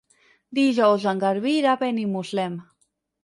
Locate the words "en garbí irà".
1.11-1.75